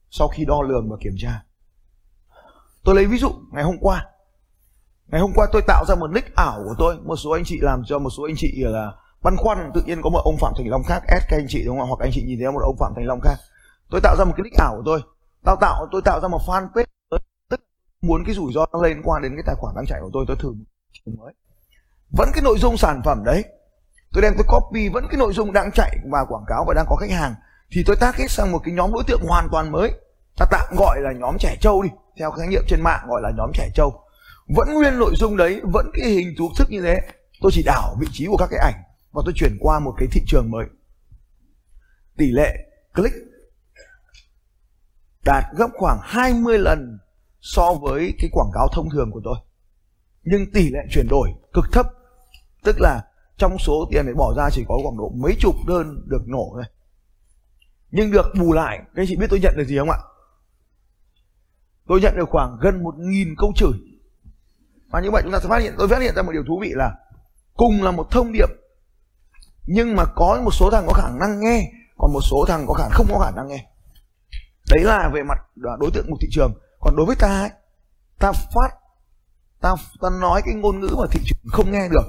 Sau 0.09 0.27
khi 0.27 0.45
đo 0.45 0.61
lường 0.61 0.89
và 0.89 0.97
kiểm 1.01 1.15
tra. 1.17 1.45
Tôi 2.83 2.95
lấy 2.95 3.05
ví 3.05 3.17
dụ, 3.17 3.29
ngày 3.51 3.63
hôm 3.63 3.75
qua. 3.79 4.05
Ngày 5.07 5.21
hôm 5.21 5.31
qua 5.35 5.47
tôi 5.51 5.61
tạo 5.67 5.85
ra 5.87 5.95
một 5.95 6.07
nick 6.07 6.35
ảo 6.35 6.59
của 6.65 6.75
tôi. 6.77 7.01
Một 7.01 7.15
số 7.15 7.31
anh 7.31 7.43
chị 7.45 7.59
làm 7.61 7.83
cho, 7.87 7.99
một 7.99 8.09
số 8.09 8.23
anh 8.23 8.35
chị 8.37 8.53
là 8.57 8.91
băn 9.23 9.37
khoăn, 9.37 9.71
tự 9.73 9.81
nhiên 9.81 10.01
có 10.01 10.09
một 10.09 10.21
ông 10.23 10.37
phạm 10.39 10.53
thành 10.57 10.69
long 10.69 10.83
khác 10.83 11.03
ép 11.07 11.21
các 11.29 11.37
anh 11.37 11.45
chị 11.49 11.65
đúng 11.65 11.79
không 11.79 11.87
hoặc 11.87 11.99
anh 11.99 12.11
chị 12.13 12.23
nhìn 12.23 12.39
thấy 12.39 12.51
một 12.51 12.61
ông 12.63 12.77
phạm 12.79 12.93
thành 12.95 13.05
long 13.05 13.19
khác. 13.21 13.35
Tôi 13.89 14.01
tạo 14.03 14.15
ra 14.17 14.25
một 14.25 14.33
cái 14.37 14.43
nick 14.43 14.57
ảo 14.57 14.73
của 14.77 14.83
tôi. 14.85 15.01
Tao 15.45 15.55
tạo, 15.61 15.87
tôi 15.91 16.01
tạo 16.05 16.19
ra 16.21 16.27
một 16.27 16.41
fanpage 16.45 16.85
tức 17.49 17.61
muốn 18.01 18.23
cái 18.25 18.35
rủi 18.35 18.53
ro 18.53 18.65
nó 18.73 18.81
liên 18.83 19.01
quan 19.03 19.21
đến 19.21 19.31
cái 19.35 19.43
tài 19.45 19.55
khoản 19.55 19.75
đang 19.75 19.85
chạy 19.85 19.99
của 20.01 20.09
tôi 20.13 20.25
tôi 20.27 20.37
thử 20.39 20.53
mới. 21.05 21.33
Vẫn 22.17 22.29
cái 22.33 22.41
nội 22.43 22.57
dung 22.59 22.77
sản 22.77 23.01
phẩm 23.05 23.23
đấy. 23.23 23.43
Tôi 24.13 24.21
đem 24.21 24.33
tôi 24.37 24.45
copy 24.47 24.89
vẫn 24.89 25.07
cái 25.09 25.17
nội 25.17 25.33
dung 25.33 25.53
đang 25.53 25.71
chạy 25.71 25.97
và 26.11 26.25
quảng 26.25 26.43
cáo 26.47 26.65
và 26.67 26.73
đang 26.73 26.85
có 26.89 26.95
khách 26.95 27.11
hàng. 27.11 27.35
Thì 27.71 27.83
tôi 27.85 27.95
tác 27.95 28.15
hết 28.15 28.27
sang 28.29 28.51
một 28.51 28.59
cái 28.63 28.73
nhóm 28.73 28.91
đối 28.93 29.03
tượng 29.07 29.21
hoàn 29.27 29.47
toàn 29.51 29.71
mới. 29.71 29.91
Ta 30.37 30.45
tạm 30.51 30.75
gọi 30.77 31.01
là 31.01 31.11
nhóm 31.11 31.37
trẻ 31.39 31.55
trâu 31.61 31.81
đi. 31.81 31.89
Theo 32.19 32.31
khái 32.31 32.47
niệm 32.47 32.63
trên 32.67 32.81
mạng 32.81 33.05
gọi 33.07 33.21
là 33.21 33.31
nhóm 33.37 33.51
trẻ 33.53 33.69
trâu. 33.73 34.01
Vẫn 34.55 34.73
nguyên 34.73 34.99
nội 34.99 35.11
dung 35.15 35.37
đấy, 35.37 35.61
vẫn 35.63 35.91
cái 35.93 36.09
hình 36.09 36.35
thú 36.37 36.49
thức 36.57 36.67
như 36.69 36.81
thế. 36.81 37.01
Tôi 37.41 37.51
chỉ 37.55 37.63
đảo 37.63 37.95
vị 37.99 38.07
trí 38.11 38.25
của 38.25 38.37
các 38.37 38.47
cái 38.51 38.59
ảnh 38.59 38.83
và 39.13 39.21
tôi 39.25 39.33
chuyển 39.35 39.57
qua 39.59 39.79
một 39.79 39.93
cái 39.97 40.07
thị 40.11 40.21
trường 40.27 40.51
mới. 40.51 40.65
Tỷ 42.17 42.31
lệ 42.31 42.55
click 42.95 43.15
đạt 45.25 45.43
gấp 45.57 45.67
khoảng 45.73 45.99
20 46.01 46.59
lần 46.59 46.97
so 47.41 47.73
với 47.73 48.13
cái 48.19 48.29
quảng 48.33 48.51
cáo 48.53 48.67
thông 48.73 48.89
thường 48.89 49.11
của 49.11 49.21
tôi. 49.23 49.37
Nhưng 50.23 50.51
tỷ 50.51 50.69
lệ 50.69 50.79
chuyển 50.91 51.07
đổi 51.09 51.29
cực 51.53 51.65
thấp, 51.71 51.85
tức 52.63 52.75
là 52.79 53.07
trong 53.37 53.57
số 53.59 53.87
tiền 53.91 54.05
để 54.07 54.13
bỏ 54.13 54.33
ra 54.37 54.49
chỉ 54.51 54.65
có 54.67 54.79
khoảng 54.83 54.97
độ 54.97 55.11
mấy 55.15 55.35
chục 55.39 55.55
đơn 55.67 56.03
được 56.05 56.27
nổ 56.27 56.51
thôi. 56.53 56.63
Nhưng 57.91 58.11
được 58.11 58.25
bù 58.39 58.53
lại, 58.53 58.77
các 58.77 59.01
anh 59.01 59.07
chị 59.07 59.15
biết 59.15 59.27
tôi 59.29 59.39
nhận 59.39 59.53
được 59.57 59.65
gì 59.67 59.77
không 59.77 59.89
ạ? 59.89 59.97
Tôi 61.87 62.01
nhận 62.01 62.15
được 62.15 62.29
khoảng 62.29 62.57
gần 62.61 62.83
một 62.83 62.95
nghìn 62.97 63.35
câu 63.37 63.53
chửi. 63.55 63.73
Và 64.89 65.01
như 65.01 65.11
vậy 65.11 65.21
chúng 65.23 65.31
ta 65.31 65.39
sẽ 65.39 65.49
phát 65.49 65.61
hiện, 65.61 65.73
tôi 65.77 65.87
phát 65.87 66.01
hiện 66.01 66.15
ra 66.15 66.21
một 66.21 66.31
điều 66.31 66.43
thú 66.47 66.59
vị 66.61 66.71
là 66.73 66.95
cùng 67.53 67.83
là 67.83 67.91
một 67.91 68.11
thông 68.11 68.31
điệp 68.31 68.49
nhưng 69.65 69.95
mà 69.95 70.05
có 70.05 70.41
một 70.43 70.51
số 70.51 70.71
thằng 70.71 70.83
có 70.87 70.93
khả 70.93 71.09
năng 71.09 71.39
nghe 71.39 71.71
còn 71.97 72.13
một 72.13 72.21
số 72.21 72.45
thằng 72.47 72.65
có 72.67 72.73
khả 72.73 72.83
năng 72.83 72.91
không 72.91 73.07
có 73.11 73.19
khả 73.19 73.31
năng 73.31 73.47
nghe. 73.47 73.65
Đấy 74.69 74.83
là 74.83 75.09
về 75.13 75.23
mặt 75.23 75.37
đối 75.55 75.91
tượng 75.93 76.09
một 76.09 76.17
thị 76.21 76.27
trường. 76.31 76.53
Còn 76.79 76.95
đối 76.95 77.05
với 77.05 77.15
ta 77.15 77.39
ấy, 77.39 77.49
ta 78.19 78.31
phát 78.31 78.69
ta 79.61 79.75
ta 80.01 80.09
nói 80.21 80.41
cái 80.45 80.55
ngôn 80.55 80.79
ngữ 80.79 80.95
mà 80.99 81.05
thị 81.11 81.19
trường 81.25 81.37
không 81.51 81.71
nghe 81.71 81.87
được 81.89 82.05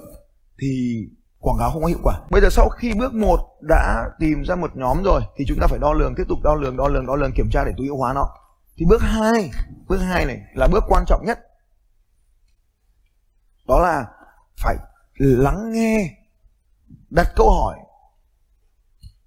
thì 0.58 0.98
quảng 1.38 1.58
cáo 1.58 1.70
không 1.70 1.82
có 1.82 1.88
hiệu 1.88 1.98
quả. 2.02 2.20
Bây 2.30 2.40
giờ 2.40 2.48
sau 2.50 2.68
khi 2.68 2.94
bước 2.94 3.14
một 3.14 3.38
đã 3.60 4.04
tìm 4.18 4.42
ra 4.42 4.54
một 4.54 4.70
nhóm 4.76 5.02
rồi 5.02 5.20
thì 5.36 5.44
chúng 5.48 5.58
ta 5.60 5.66
phải 5.66 5.78
đo 5.78 5.92
lường 5.92 6.14
tiếp 6.16 6.24
tục 6.28 6.38
đo 6.42 6.54
lường 6.54 6.76
đo 6.76 6.88
lường 6.88 7.06
đo 7.06 7.16
lường 7.16 7.32
kiểm 7.32 7.50
tra 7.52 7.64
để 7.64 7.72
tối 7.76 7.86
ưu 7.86 7.96
hóa 7.96 8.12
nó. 8.12 8.28
Thì 8.76 8.86
bước 8.88 9.02
hai 9.02 9.50
bước 9.88 9.98
hai 9.98 10.26
này 10.26 10.40
là 10.54 10.68
bước 10.72 10.84
quan 10.88 11.04
trọng 11.06 11.24
nhất. 11.26 11.38
Đó 13.68 13.80
là 13.80 14.06
phải 14.56 14.76
lắng 15.18 15.72
nghe 15.72 16.23
đặt 17.14 17.32
câu 17.36 17.50
hỏi 17.50 17.78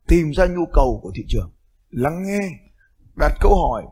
tìm 0.08 0.32
ra 0.32 0.46
nhu 0.46 0.66
cầu 0.74 1.00
của 1.04 1.12
thị 1.16 1.26
trường. 1.28 1.52
Lắng 1.90 2.24
nghe 2.24 2.40
đặt 3.16 3.34
câu 3.40 3.56
hỏi 3.56 3.84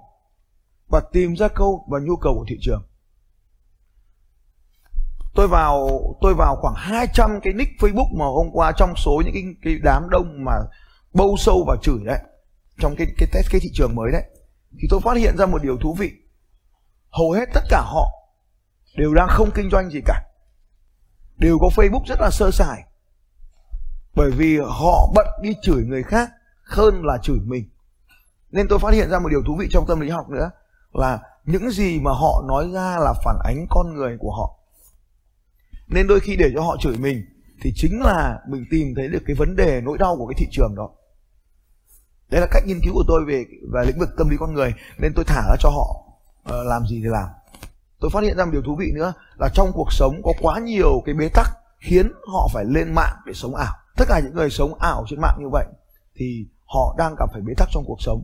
và 0.88 1.02
tìm 1.12 1.36
ra 1.36 1.48
câu 1.48 1.86
và 1.88 2.00
nhu 2.00 2.16
cầu 2.16 2.34
của 2.34 2.46
thị 2.48 2.58
trường. 2.62 2.88
Tôi 5.36 5.48
vào 5.48 5.90
tôi 6.22 6.34
vào 6.38 6.56
khoảng 6.62 6.74
200 6.78 7.40
cái 7.44 7.54
nick 7.54 7.72
Facebook 7.80 8.18
mà 8.18 8.26
hôm 8.26 8.48
qua 8.54 8.72
trong 8.78 8.94
số 8.96 9.22
những 9.26 9.34
cái, 9.34 9.44
cái 9.62 9.80
đám 9.84 10.10
đông 10.10 10.46
mà 10.46 10.54
bâu 11.14 11.36
sâu 11.38 11.64
và 11.68 11.76
chửi 11.82 12.00
đấy 12.06 12.20
trong 12.80 12.96
cái 12.98 13.08
cái 13.18 13.30
test 13.32 13.52
cái 13.52 13.62
thị 13.62 13.70
trường 13.74 13.96
mới 13.96 14.12
đấy 14.12 14.24
thì 14.72 14.88
tôi 14.90 15.00
phát 15.04 15.18
hiện 15.18 15.38
ra 15.38 15.46
một 15.46 15.64
điều 15.64 15.78
thú 15.78 15.94
vị. 15.94 16.12
Hầu 17.10 17.32
hết 17.32 17.50
tất 17.54 17.64
cả 17.70 17.82
họ 17.86 18.10
đều 18.98 19.14
đang 19.14 19.28
không 19.30 19.52
kinh 19.56 19.70
doanh 19.70 19.90
gì 19.90 20.02
cả. 20.06 20.22
Đều 21.38 21.58
có 21.60 21.68
Facebook 21.76 22.04
rất 22.08 22.20
là 22.22 22.30
sơ 22.32 22.52
sài 22.52 22.84
bởi 24.16 24.32
vì 24.32 24.58
họ 24.58 25.12
bận 25.16 25.28
đi 25.42 25.54
chửi 25.62 25.84
người 25.84 26.04
khác 26.04 26.30
hơn 26.64 27.06
là 27.06 27.18
chửi 27.24 27.40
mình. 27.46 27.70
Nên 28.52 28.68
tôi 28.68 28.80
phát 28.80 28.94
hiện 28.94 29.10
ra 29.10 29.20
một 29.20 29.30
điều 29.30 29.44
thú 29.48 29.56
vị 29.60 29.68
trong 29.72 29.86
tâm 29.88 30.00
lý 30.00 30.10
học 30.10 30.30
nữa 30.30 30.52
là 30.94 31.20
những 31.46 31.70
gì 31.70 32.00
mà 32.00 32.12
họ 32.12 32.44
nói 32.48 32.70
ra 32.74 32.98
là 33.00 33.14
phản 33.24 33.36
ánh 33.44 33.66
con 33.70 33.96
người 33.96 34.18
của 34.20 34.32
họ. 34.32 34.60
Nên 35.88 36.08
đôi 36.08 36.20
khi 36.20 36.36
để 36.36 36.52
cho 36.56 36.62
họ 36.62 36.78
chửi 36.80 36.98
mình 36.98 37.26
thì 37.62 37.74
chính 37.76 38.02
là 38.02 38.40
mình 38.48 38.66
tìm 38.72 38.94
thấy 38.96 39.08
được 39.08 39.22
cái 39.28 39.36
vấn 39.36 39.56
đề 39.56 39.82
nỗi 39.82 39.98
đau 39.98 40.16
của 40.18 40.28
cái 40.28 40.36
thị 40.38 40.48
trường 40.52 40.76
đó. 40.76 40.90
Đấy 42.30 42.42
là 42.42 42.48
cách 42.52 42.64
nghiên 42.66 42.80
cứu 42.84 42.94
của 42.94 43.04
tôi 43.08 43.26
về 43.26 43.46
về 43.74 43.86
lĩnh 43.86 44.00
vực 44.00 44.10
tâm 44.18 44.30
lý 44.30 44.38
con 44.40 44.54
người 44.54 44.74
nên 44.98 45.14
tôi 45.16 45.26
thả 45.26 45.42
ra 45.50 45.56
cho 45.60 45.70
họ 45.70 46.04
uh, 46.50 46.68
làm 46.68 46.88
gì 46.88 47.00
thì 47.04 47.10
làm. 47.10 47.30
Tôi 48.00 48.12
phát 48.14 48.24
hiện 48.24 48.38
ra 48.38 48.46
một 48.46 48.52
điều 48.52 48.62
thú 48.62 48.76
vị 48.76 48.92
nữa 48.96 49.14
là 49.40 49.50
trong 49.54 49.72
cuộc 49.74 49.94
sống 49.94 50.22
có 50.24 50.34
quá 50.42 50.60
nhiều 50.60 51.02
cái 51.06 51.16
bế 51.16 51.30
tắc 51.34 51.48
khiến 51.80 52.12
họ 52.34 52.50
phải 52.54 52.66
lên 52.66 52.94
mạng 52.94 53.16
để 53.26 53.34
sống 53.34 53.56
ảo 53.56 53.74
tất 53.96 54.06
cả 54.08 54.20
những 54.20 54.34
người 54.34 54.50
sống 54.50 54.74
ảo 54.80 55.06
trên 55.10 55.22
mạng 55.22 55.38
như 55.40 55.50
vậy 55.52 55.66
thì 56.16 56.48
họ 56.66 56.96
đang 56.98 57.16
gặp 57.20 57.30
phải 57.34 57.42
bế 57.42 57.54
tắc 57.58 57.68
trong 57.72 57.84
cuộc 57.88 58.02
sống. 58.02 58.24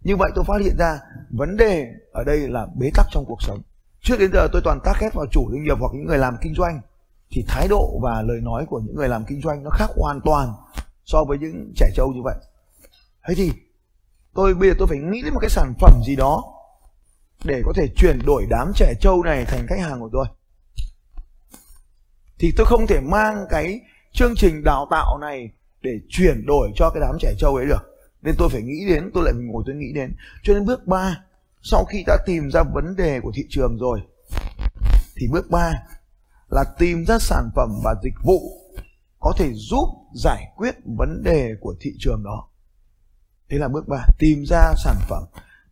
Như 0.00 0.16
vậy 0.16 0.30
tôi 0.34 0.44
phát 0.44 0.60
hiện 0.60 0.76
ra 0.78 1.00
vấn 1.30 1.56
đề 1.56 1.86
ở 2.12 2.24
đây 2.24 2.38
là 2.38 2.66
bế 2.78 2.90
tắc 2.94 3.06
trong 3.10 3.24
cuộc 3.28 3.42
sống. 3.42 3.62
Trước 4.00 4.16
đến 4.18 4.30
giờ 4.32 4.48
tôi 4.52 4.62
toàn 4.64 4.80
tác 4.84 4.92
khét 4.96 5.14
vào 5.14 5.26
chủ 5.30 5.48
doanh 5.50 5.64
nghiệp 5.64 5.76
hoặc 5.80 5.92
những 5.94 6.06
người 6.06 6.18
làm 6.18 6.36
kinh 6.42 6.54
doanh, 6.54 6.80
thì 7.30 7.44
thái 7.48 7.68
độ 7.68 7.98
và 8.02 8.22
lời 8.22 8.40
nói 8.42 8.66
của 8.68 8.80
những 8.80 8.96
người 8.96 9.08
làm 9.08 9.24
kinh 9.24 9.40
doanh 9.40 9.62
nó 9.62 9.70
khác 9.70 9.90
hoàn 9.96 10.20
toàn 10.24 10.52
so 11.04 11.24
với 11.24 11.38
những 11.38 11.72
trẻ 11.76 11.90
trâu 11.94 12.12
như 12.12 12.20
vậy. 12.24 12.34
Thế 13.28 13.34
thì 13.34 13.52
tôi, 14.34 14.54
bây 14.54 14.68
giờ 14.68 14.74
tôi 14.78 14.88
phải 14.88 14.98
nghĩ 14.98 15.22
đến 15.22 15.34
một 15.34 15.40
cái 15.40 15.50
sản 15.50 15.74
phẩm 15.80 16.00
gì 16.06 16.16
đó 16.16 16.44
để 17.44 17.62
có 17.64 17.72
thể 17.76 17.86
chuyển 17.96 18.18
đổi 18.26 18.46
đám 18.50 18.72
trẻ 18.74 18.94
trâu 19.00 19.22
này 19.22 19.44
thành 19.44 19.66
khách 19.68 19.80
hàng 19.80 20.00
của 20.00 20.10
tôi. 20.12 20.26
Thì 22.38 22.52
tôi 22.56 22.66
không 22.66 22.86
thể 22.86 23.00
mang 23.00 23.46
cái 23.50 23.80
chương 24.12 24.34
trình 24.36 24.64
đào 24.64 24.86
tạo 24.90 25.18
này 25.18 25.50
để 25.82 26.00
chuyển 26.08 26.46
đổi 26.46 26.72
cho 26.76 26.90
cái 26.90 27.00
đám 27.00 27.16
trẻ 27.20 27.34
trâu 27.38 27.54
ấy 27.56 27.66
được. 27.66 27.92
Nên 28.22 28.34
tôi 28.38 28.48
phải 28.48 28.62
nghĩ 28.62 28.86
đến, 28.88 29.10
tôi 29.14 29.24
lại 29.24 29.34
ngồi 29.36 29.62
tôi 29.66 29.74
nghĩ 29.74 29.92
đến. 29.94 30.12
Cho 30.42 30.54
nên 30.54 30.66
bước 30.66 30.86
3 30.86 31.20
sau 31.62 31.84
khi 31.84 32.04
đã 32.06 32.18
tìm 32.26 32.50
ra 32.50 32.62
vấn 32.62 32.96
đề 32.96 33.20
của 33.20 33.32
thị 33.34 33.46
trường 33.48 33.78
rồi, 33.78 34.00
thì 35.16 35.28
bước 35.32 35.50
3 35.50 35.72
là 36.50 36.64
tìm 36.78 37.04
ra 37.04 37.18
sản 37.18 37.50
phẩm 37.56 37.70
và 37.84 37.94
dịch 38.02 38.14
vụ 38.24 38.40
có 39.18 39.32
thể 39.38 39.52
giúp 39.54 39.88
giải 40.14 40.52
quyết 40.56 40.74
vấn 40.98 41.22
đề 41.24 41.54
của 41.60 41.74
thị 41.80 41.90
trường 41.98 42.22
đó. 42.24 42.48
Thế 43.50 43.58
là 43.58 43.68
bước 43.68 43.88
3 43.88 43.96
tìm 44.18 44.44
ra 44.46 44.72
sản 44.76 44.96
phẩm. 45.08 45.22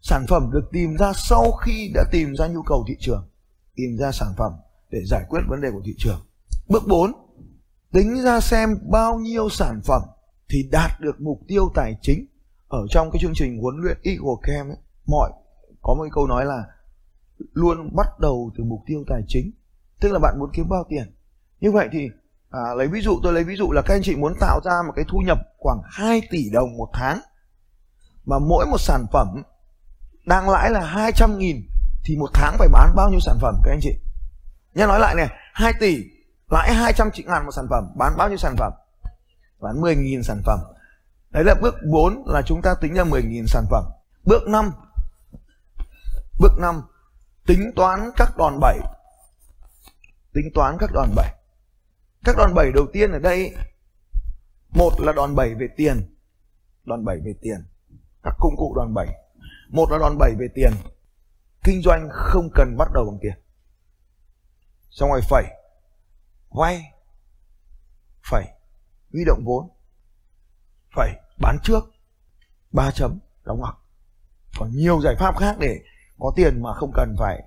Sản 0.03 0.27
phẩm 0.29 0.51
được 0.53 0.69
tìm 0.73 0.97
ra 0.97 1.13
sau 1.13 1.53
khi 1.53 1.91
đã 1.95 2.05
tìm 2.13 2.35
ra 2.37 2.47
nhu 2.47 2.63
cầu 2.63 2.85
thị 2.89 2.97
trường. 3.01 3.29
Tìm 3.75 3.97
ra 3.97 4.13
sản 4.13 4.35
phẩm 4.37 4.53
để 4.91 4.99
giải 5.05 5.25
quyết 5.29 5.41
vấn 5.49 5.61
đề 5.61 5.71
của 5.71 5.83
thị 5.85 5.95
trường. 5.99 6.27
Bước 6.69 6.83
4 6.87 7.13
tính 7.95 8.23
ra 8.23 8.41
xem 8.41 8.79
bao 8.91 9.19
nhiêu 9.19 9.49
sản 9.49 9.81
phẩm 9.85 10.03
thì 10.51 10.69
đạt 10.73 11.01
được 11.01 11.21
mục 11.21 11.41
tiêu 11.49 11.71
tài 11.75 11.97
chính. 12.03 12.27
Ở 12.69 12.87
trong 12.91 13.11
cái 13.11 13.21
chương 13.23 13.35
trình 13.35 13.59
huấn 13.59 13.77
luyện 13.77 13.99
Eagle 14.03 14.35
Camp 14.43 14.69
ấy, 14.69 14.77
mọi 15.07 15.31
có 15.83 15.95
một 15.95 16.05
câu 16.13 16.27
nói 16.27 16.45
là 16.45 16.65
luôn 17.53 17.97
bắt 17.97 18.07
đầu 18.21 18.51
từ 18.59 18.65
mục 18.65 18.81
tiêu 18.87 19.05
tài 19.09 19.23
chính. 19.29 19.51
Tức 20.01 20.13
là 20.13 20.19
bạn 20.19 20.39
muốn 20.39 20.51
kiếm 20.53 20.69
bao 20.69 20.85
tiền. 20.89 21.15
Như 21.61 21.73
vậy 21.73 21.89
thì 21.93 22.09
à, 22.51 22.61
lấy 22.77 22.89
ví 22.89 23.01
dụ 23.01 23.21
tôi 23.23 23.33
lấy 23.33 23.45
ví 23.45 23.57
dụ 23.57 23.73
là 23.73 23.83
các 23.83 23.95
anh 23.95 24.03
chị 24.03 24.17
muốn 24.17 24.35
tạo 24.41 24.61
ra 24.65 24.73
một 24.87 24.93
cái 24.97 25.05
thu 25.09 25.19
nhập 25.19 25.39
khoảng 25.59 25.81
2 25.85 26.23
tỷ 26.31 26.51
đồng 26.53 26.77
một 26.77 26.89
tháng. 26.93 27.21
Mà 28.25 28.39
mỗi 28.39 28.67
một 28.67 28.79
sản 28.79 29.07
phẩm 29.13 29.43
đang 30.27 30.49
lãi 30.49 30.71
là 30.71 30.81
200 30.81 31.39
nghìn 31.39 31.57
thì 32.05 32.17
một 32.17 32.31
tháng 32.35 32.57
phải 32.59 32.69
bán 32.73 32.95
bao 32.97 33.11
nhiêu 33.11 33.21
sản 33.21 33.39
phẩm 33.41 33.55
các 33.65 33.71
anh 33.71 33.81
chị? 33.83 33.99
Nhé 34.75 34.87
nói 34.87 35.01
lại 35.01 35.15
này 35.15 35.29
2 35.53 35.73
tỷ 35.81 36.14
lãi 36.55 36.75
200 36.75 37.11
triệu 37.11 37.27
ngàn 37.29 37.45
một 37.45 37.53
sản 37.53 37.67
phẩm, 37.71 37.93
bán 37.97 38.17
bao 38.17 38.29
nhiêu 38.29 38.39
sản 38.39 38.55
phẩm? 38.59 38.73
Bán 39.61 39.81
10.000 39.81 40.23
sản 40.23 40.43
phẩm. 40.45 40.59
Đấy 41.31 41.45
là 41.45 41.55
bước 41.63 41.75
4 41.91 42.23
là 42.27 42.43
chúng 42.43 42.63
ta 42.63 42.75
tính 42.81 42.95
ra 42.95 43.05
10.000 43.05 43.47
sản 43.47 43.65
phẩm. 43.71 43.85
Bước 44.25 44.49
5 44.49 44.71
bước 46.41 46.53
5 46.59 46.83
tính 47.47 47.73
toán 47.77 48.11
các 48.17 48.37
đòn 48.37 48.61
bẩy. 48.61 48.79
Tính 50.33 50.51
toán 50.55 50.77
các 50.79 50.91
đòn 50.93 51.09
bẩy. 51.17 51.29
Các 52.25 52.37
đòn 52.39 52.55
bẩy 52.55 52.73
đầu 52.73 52.87
tiên 52.93 53.13
ở 53.13 53.19
đây, 53.19 53.55
một 54.71 55.01
là 55.01 55.13
đòn 55.13 55.35
bẩy 55.35 55.55
về 55.55 55.69
tiền. 55.77 56.17
Đòn 56.85 57.05
bẩy 57.05 57.21
về 57.25 57.35
tiền. 57.41 57.65
Các 58.23 58.35
công 58.39 58.57
cụ 58.57 58.75
đòn 58.77 58.95
bẩy. 58.95 59.07
Một 59.69 59.91
là 59.91 59.99
đòn 59.99 60.19
bẩy 60.19 60.35
về 60.39 60.49
tiền. 60.55 60.73
Kinh 61.65 61.83
doanh 61.83 62.09
không 62.13 62.51
cần 62.55 62.77
bắt 62.77 62.89
đầu 62.95 63.05
bằng 63.05 63.19
tiền. 63.23 63.35
Xong 64.91 65.11
rồi 65.11 65.21
phẩy 65.31 65.45
vay. 66.55 66.93
Phẩy 68.31 68.45
huy 69.13 69.25
động 69.27 69.45
vốn. 69.45 69.69
Phẩy 70.97 71.11
bán 71.41 71.59
trước. 71.63 71.81
Ba 72.73 72.91
chấm 72.91 73.19
đóng 73.45 73.59
ngoặc. 73.59 73.77
Còn 74.59 74.71
nhiều 74.73 75.01
giải 75.01 75.15
pháp 75.19 75.39
khác 75.39 75.57
để 75.59 75.81
có 76.19 76.33
tiền 76.37 76.63
mà 76.63 76.75
không 76.75 76.93
cần 76.95 77.17
phải 77.19 77.43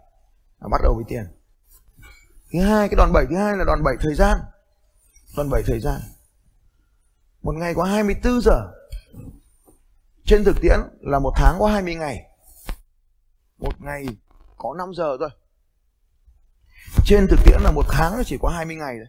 bắt 0.71 0.81
đầu 0.83 0.93
với 0.95 1.05
tiền. 1.07 1.25
Thứ 2.51 2.61
hai, 2.61 2.89
cái 2.89 2.95
đòn 2.97 3.11
bẩy 3.13 3.25
thứ 3.29 3.35
hai 3.35 3.57
là 3.57 3.63
đòn 3.67 3.83
bẩy 3.83 3.95
thời 4.01 4.15
gian. 4.15 4.37
Đòn 5.37 5.49
bẩy 5.49 5.63
thời 5.65 5.79
gian. 5.79 6.01
Một 7.41 7.55
ngày 7.55 7.73
có 7.73 7.83
24 7.83 8.41
giờ. 8.41 8.71
Trên 10.25 10.43
thực 10.43 10.55
tiễn 10.61 10.79
là 11.01 11.19
một 11.19 11.33
tháng 11.35 11.55
có 11.59 11.67
20 11.67 11.95
ngày. 11.95 12.25
Một 13.57 13.81
ngày 13.81 14.05
có 14.57 14.75
5 14.77 14.93
giờ 14.93 15.17
thôi 15.19 15.29
trên 17.07 17.27
thực 17.27 17.39
tiễn 17.45 17.61
là 17.61 17.71
một 17.71 17.85
tháng 17.89 18.17
nó 18.17 18.23
chỉ 18.25 18.37
có 18.41 18.49
20 18.49 18.75
ngày 18.75 18.95
thôi. 18.97 19.07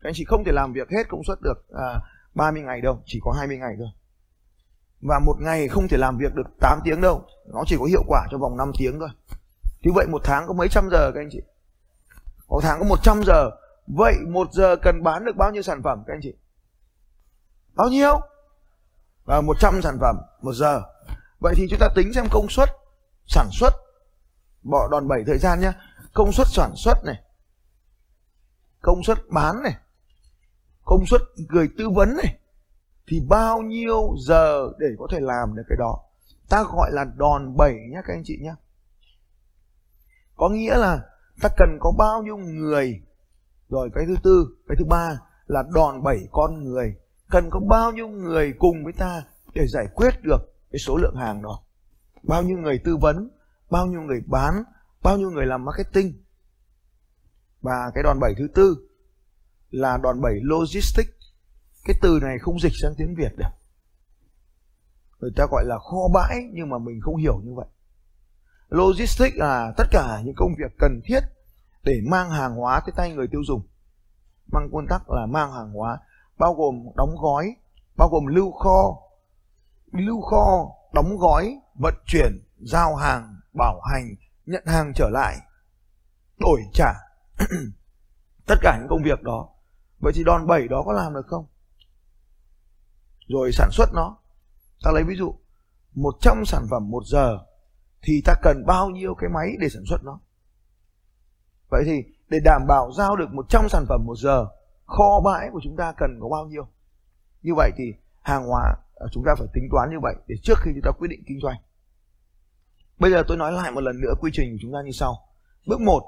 Các 0.00 0.08
anh 0.08 0.14
chị 0.16 0.24
không 0.24 0.44
thể 0.44 0.52
làm 0.52 0.72
việc 0.72 0.90
hết 0.90 1.08
công 1.08 1.24
suất 1.26 1.38
được 1.42 1.66
à, 1.74 2.00
30 2.34 2.62
ngày 2.62 2.80
đâu 2.80 3.02
chỉ 3.06 3.20
có 3.22 3.32
20 3.32 3.58
ngày 3.58 3.74
thôi. 3.78 3.88
Và 5.00 5.18
một 5.18 5.36
ngày 5.40 5.68
không 5.68 5.88
thể 5.88 5.96
làm 5.96 6.18
việc 6.18 6.34
được 6.34 6.46
8 6.60 6.80
tiếng 6.84 7.00
đâu 7.00 7.24
nó 7.54 7.64
chỉ 7.66 7.76
có 7.78 7.84
hiệu 7.84 8.02
quả 8.06 8.26
cho 8.30 8.38
vòng 8.38 8.56
5 8.56 8.72
tiếng 8.78 9.00
thôi. 9.00 9.08
Như 9.82 9.90
vậy 9.94 10.06
một 10.06 10.20
tháng 10.24 10.46
có 10.46 10.52
mấy 10.52 10.68
trăm 10.68 10.88
giờ 10.90 11.12
các 11.14 11.20
anh 11.20 11.28
chị? 11.32 11.40
Một 12.48 12.60
tháng 12.62 12.78
có 12.78 12.84
100 12.84 13.22
giờ. 13.26 13.50
Vậy 13.86 14.14
một 14.28 14.52
giờ 14.52 14.76
cần 14.82 15.02
bán 15.02 15.24
được 15.24 15.36
bao 15.36 15.52
nhiêu 15.52 15.62
sản 15.62 15.82
phẩm 15.82 16.04
các 16.06 16.14
anh 16.14 16.20
chị? 16.22 16.34
Bao 17.74 17.88
nhiêu? 17.88 18.20
Và 19.24 19.40
100 19.40 19.82
sản 19.82 19.98
phẩm 20.00 20.16
một 20.42 20.52
giờ. 20.52 20.82
Vậy 21.40 21.54
thì 21.56 21.66
chúng 21.70 21.78
ta 21.78 21.88
tính 21.94 22.12
xem 22.12 22.24
công 22.30 22.48
suất 22.48 22.68
sản 23.26 23.48
xuất. 23.52 23.74
Bỏ 24.62 24.88
đòn 24.90 25.08
bẩy 25.08 25.24
thời 25.26 25.38
gian 25.38 25.60
nhé 25.60 25.72
công 26.14 26.32
suất 26.32 26.46
sản 26.50 26.72
xuất 26.76 27.04
này. 27.04 27.22
Công 28.80 29.02
suất 29.02 29.18
bán 29.30 29.62
này. 29.62 29.74
Công 30.84 31.06
suất 31.06 31.20
người 31.48 31.68
tư 31.78 31.90
vấn 31.90 32.16
này. 32.16 32.38
Thì 33.06 33.20
bao 33.28 33.62
nhiêu 33.62 34.14
giờ 34.26 34.72
để 34.78 34.86
có 34.98 35.06
thể 35.10 35.20
làm 35.20 35.56
được 35.56 35.62
cái 35.68 35.76
đó? 35.78 36.00
Ta 36.48 36.62
gọi 36.62 36.90
là 36.92 37.04
đòn 37.16 37.56
bẩy 37.56 37.72
nhé 37.72 38.00
các 38.06 38.14
anh 38.14 38.22
chị 38.24 38.38
nhé 38.42 38.54
có 40.38 40.48
nghĩa 40.48 40.76
là 40.76 41.00
ta 41.42 41.48
cần 41.56 41.78
có 41.80 41.92
bao 41.98 42.22
nhiêu 42.22 42.36
người. 42.36 43.02
Rồi 43.68 43.90
cái 43.94 44.04
thứ 44.06 44.14
tư, 44.22 44.46
cái 44.68 44.76
thứ 44.78 44.84
ba 44.84 45.20
là 45.46 45.64
đòn 45.74 46.02
bẩy 46.02 46.28
con 46.32 46.64
người. 46.64 46.96
Cần 47.30 47.50
có 47.50 47.60
bao 47.60 47.92
nhiêu 47.92 48.08
người 48.08 48.54
cùng 48.58 48.84
với 48.84 48.92
ta 48.92 49.22
để 49.54 49.66
giải 49.66 49.86
quyết 49.94 50.22
được 50.22 50.38
cái 50.72 50.78
số 50.78 50.96
lượng 50.96 51.16
hàng 51.16 51.42
đó? 51.42 51.62
Bao 52.22 52.42
nhiêu 52.42 52.58
người 52.58 52.80
tư 52.84 52.96
vấn, 52.96 53.30
bao 53.70 53.86
nhiêu 53.86 54.00
người 54.00 54.22
bán 54.26 54.64
bao 55.02 55.18
nhiêu 55.18 55.30
người 55.30 55.46
làm 55.46 55.64
marketing? 55.64 56.22
Và 57.60 57.90
cái 57.94 58.02
đòn 58.02 58.20
bẩy 58.20 58.34
thứ 58.38 58.48
tư 58.54 58.88
là 59.70 59.96
đòn 59.96 60.20
bẩy 60.20 60.34
logistics. 60.42 61.10
Cái 61.84 61.96
từ 62.02 62.18
này 62.22 62.38
không 62.38 62.60
dịch 62.60 62.72
sang 62.82 62.94
tiếng 62.98 63.14
việt 63.14 63.36
được. 63.36 63.50
Người 65.20 65.30
ta 65.36 65.46
gọi 65.50 65.64
là 65.64 65.78
kho 65.78 66.08
bãi, 66.14 66.36
nhưng 66.52 66.68
mà 66.68 66.78
mình 66.78 67.00
không 67.00 67.16
hiểu 67.16 67.40
như 67.44 67.54
vậy. 67.54 67.66
Logistics 68.68 69.36
là 69.36 69.72
tất 69.76 69.84
cả 69.90 70.20
những 70.24 70.34
công 70.36 70.54
việc 70.58 70.72
cần 70.78 71.00
thiết 71.04 71.20
để 71.84 72.00
mang 72.10 72.30
hàng 72.30 72.54
hóa 72.54 72.80
tới 72.80 72.92
tay 72.96 73.12
người 73.12 73.28
tiêu 73.28 73.40
dùng. 73.46 73.62
Mang 74.52 74.68
quân 74.72 74.86
tắc 74.86 75.10
là 75.10 75.26
mang 75.26 75.52
hàng 75.52 75.72
hóa, 75.72 75.98
bao 76.38 76.54
gồm 76.54 76.86
đóng 76.96 77.16
gói, 77.18 77.56
bao 77.96 78.08
gồm 78.08 78.26
lưu 78.26 78.52
kho. 78.52 78.98
Lưu 79.92 80.20
kho, 80.20 80.70
đóng 80.92 81.16
gói, 81.18 81.60
vận 81.74 81.94
chuyển, 82.06 82.44
giao 82.58 82.96
hàng, 82.96 83.40
bảo 83.58 83.80
hành 83.80 84.14
nhận 84.48 84.66
hàng 84.66 84.92
trở 84.94 85.08
lại, 85.08 85.36
đổi 86.38 86.60
trả 86.72 86.94
tất 88.46 88.54
cả 88.62 88.78
những 88.78 88.88
công 88.88 89.02
việc 89.02 89.22
đó. 89.22 89.48
Vậy 90.00 90.12
thì 90.16 90.24
đòn 90.24 90.46
bẩy 90.46 90.68
đó 90.68 90.82
có 90.86 90.92
làm 90.92 91.14
được 91.14 91.26
không? 91.26 91.46
Rồi 93.28 93.52
sản 93.52 93.68
xuất 93.72 93.88
nó. 93.94 94.16
Ta 94.84 94.90
lấy 94.90 95.04
ví 95.04 95.16
dụ 95.16 95.34
100 95.94 96.44
sản 96.46 96.66
phẩm 96.70 96.90
một 96.90 97.02
giờ 97.06 97.38
thì 98.02 98.22
ta 98.24 98.34
cần 98.42 98.66
bao 98.66 98.90
nhiêu 98.90 99.14
cái 99.14 99.30
máy 99.30 99.56
để 99.60 99.68
sản 99.68 99.82
xuất 99.86 100.04
nó? 100.04 100.20
Vậy 101.70 101.82
thì 101.86 102.04
để 102.28 102.38
đảm 102.44 102.62
bảo 102.68 102.92
giao 102.92 103.16
được 103.16 103.32
100 103.32 103.68
sản 103.68 103.84
phẩm 103.88 104.06
một 104.06 104.14
giờ, 104.18 104.46
kho 104.86 105.20
bãi 105.24 105.48
của 105.52 105.60
chúng 105.62 105.76
ta 105.76 105.92
cần 105.96 106.18
có 106.22 106.28
bao 106.28 106.46
nhiêu? 106.46 106.68
Như 107.42 107.54
vậy 107.56 107.70
thì 107.76 107.92
hàng 108.22 108.46
hóa 108.46 108.74
à, 108.94 109.06
chúng 109.12 109.24
ta 109.26 109.34
phải 109.38 109.46
tính 109.52 109.68
toán 109.72 109.90
như 109.90 109.96
vậy 110.02 110.14
để 110.26 110.36
trước 110.42 110.58
khi 110.62 110.70
chúng 110.74 110.82
ta 110.84 110.90
quyết 110.98 111.08
định 111.08 111.22
kinh 111.26 111.40
doanh 111.42 111.56
bây 112.98 113.10
giờ 113.10 113.22
tôi 113.28 113.36
nói 113.36 113.52
lại 113.52 113.70
một 113.70 113.80
lần 113.80 114.00
nữa 114.00 114.14
quy 114.20 114.30
trình 114.34 114.52
của 114.52 114.58
chúng 114.62 114.72
ta 114.72 114.78
như 114.84 114.92
sau. 114.92 115.16
Bước 115.66 115.80
1 115.80 116.02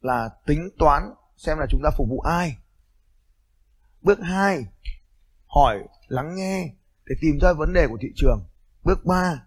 là 0.00 0.30
tính 0.46 0.68
toán 0.78 1.02
xem 1.36 1.58
là 1.58 1.66
chúng 1.70 1.80
ta 1.84 1.90
phục 1.96 2.08
vụ 2.08 2.20
ai. 2.20 2.56
Bước 4.02 4.18
2 4.22 4.66
hỏi, 5.46 5.78
lắng 6.08 6.34
nghe 6.34 6.72
để 7.06 7.14
tìm 7.20 7.38
ra 7.42 7.52
vấn 7.52 7.72
đề 7.72 7.86
của 7.88 7.98
thị 8.00 8.08
trường. 8.16 8.40
Bước 8.84 9.04
3 9.04 9.46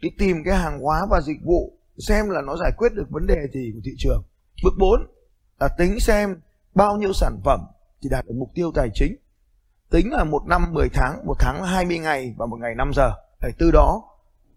đi 0.00 0.08
tìm 0.18 0.36
cái 0.44 0.56
hàng 0.56 0.80
hóa 0.80 1.06
và 1.10 1.20
dịch 1.20 1.38
vụ 1.44 1.78
xem 1.98 2.30
là 2.30 2.40
nó 2.40 2.56
giải 2.56 2.72
quyết 2.76 2.92
được 2.94 3.10
vấn 3.10 3.26
đề 3.26 3.46
gì 3.52 3.72
của 3.74 3.80
thị 3.84 3.92
trường. 3.98 4.22
Bước 4.64 4.74
4 4.78 5.06
là 5.60 5.68
tính 5.78 6.00
xem 6.00 6.40
bao 6.74 6.96
nhiêu 6.96 7.12
sản 7.12 7.40
phẩm 7.44 7.60
thì 8.02 8.08
đạt 8.08 8.26
được 8.26 8.34
mục 8.38 8.50
tiêu 8.54 8.72
tài 8.74 8.88
chính. 8.94 9.16
Tính 9.90 10.12
là 10.12 10.24
một 10.24 10.46
năm 10.46 10.72
10 10.72 10.88
tháng, 10.88 11.26
một 11.26 11.36
tháng 11.38 11.62
là 11.62 11.68
20 11.68 11.98
ngày 11.98 12.34
và 12.36 12.46
một 12.46 12.56
ngày 12.60 12.74
5 12.74 12.90
giờ. 12.94 13.12
Để 13.42 13.50
từ 13.58 13.70
đó, 13.70 14.02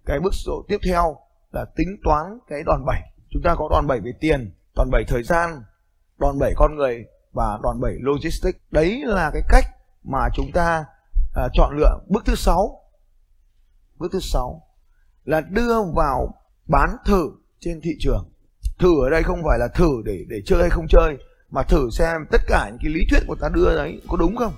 cái 0.06 0.20
bước 0.20 0.34
số 0.34 0.66
tiếp 0.68 0.78
theo 0.84 1.18
là 1.52 1.66
tính 1.76 1.98
toán 2.04 2.40
cái 2.48 2.64
đòn 2.66 2.86
bẩy. 2.86 3.00
Chúng 3.30 3.42
ta 3.44 3.56
có 3.56 3.68
đòn 3.72 3.88
bẩy 3.88 4.00
về 4.00 4.12
tiền 4.20 4.52
đòn 4.76 4.90
bẩy 4.92 5.04
thời 5.08 5.24
gian 5.24 5.64
đòn 6.20 6.40
bẩy 6.40 6.54
con 6.56 6.76
người 6.76 7.06
và 7.34 7.60
đòn 7.64 7.80
bẩy 7.80 7.98
logistics. 8.00 8.60
Đấy 8.72 9.02
là 9.06 9.32
cái 9.34 9.42
cách 9.50 9.66
mà 10.04 10.30
chúng 10.34 10.52
ta 10.54 10.86
à, 11.36 11.48
chọn 11.54 11.78
lựa. 11.78 12.00
Bước 12.08 12.26
thứ 12.26 12.36
sáu 12.36 12.82
bước 13.98 14.12
thứ 14.12 14.20
sáu 14.20 14.62
là 15.26 15.42
đưa 15.42 15.84
vào 15.96 16.34
bán 16.68 16.90
thử 17.06 17.32
trên 17.60 17.82
thị 17.82 17.92
trường. 18.00 18.30
Thử 18.80 19.06
ở 19.06 19.10
đây 19.10 19.24
không 19.24 19.42
phải 19.48 19.60
là 19.60 19.68
thử 19.68 20.02
để 20.06 20.26
để 20.30 20.42
chơi 20.46 20.60
hay 20.62 20.70
không 20.70 20.88
chơi 20.90 21.18
mà 21.50 21.64
thử 21.64 21.90
xem 21.90 22.26
tất 22.32 22.42
cả 22.48 22.70
những 22.70 22.80
cái 22.84 22.94
lý 22.94 23.06
thuyết 23.10 23.20
của 23.28 23.36
ta 23.36 23.50
đưa 23.54 23.78
đấy 23.78 24.02
có 24.08 24.18
đúng 24.18 24.36
không? 24.36 24.54